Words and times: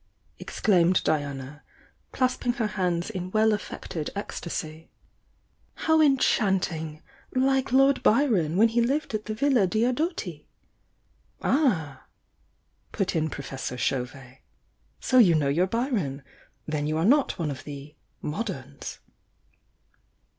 ex 0.39 0.59
claimed 0.59 1.03
Diana, 1.03 1.61
clasping 2.11 2.53
her 2.53 2.65
hands 2.65 3.11
in 3.11 3.29
well 3.29 3.53
affected 3.53 4.09
ecstasy. 4.15 4.89
"How 5.75 6.01
enchanting! 6.01 7.03
Like 7.35 7.71
Lord 7.71 8.01
Byron, 8.01 8.57
when 8.57 8.69
he 8.69 8.81
lived 8.81 9.13
at 9.13 9.25
the 9.25 9.35
VUla 9.35 9.67
Diodati!" 9.67 10.47
"Ah!" 11.43 12.05
put 12.91 13.15
in 13.15 13.29
Professor 13.29 13.77
Chauvet. 13.77 14.39
"So 14.99 15.19
you 15.19 15.35
know 15.35 15.49
your 15.49 15.67
Byron! 15.67 16.23
Then 16.65 16.87
you 16.87 16.97
are 16.97 17.05
not 17.05 17.37
one 17.37 17.51
of 17.51 17.63
the 17.63 17.93
'mod 18.23 18.49
ems. 18.49 18.97